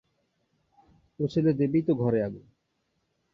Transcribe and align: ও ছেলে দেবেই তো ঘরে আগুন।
ও 1.19 1.23
ছেলে 1.27 1.51
দেবেই 1.53 1.83
তো 1.87 1.93
ঘরে 1.95 2.19
আগুন। 2.23 2.45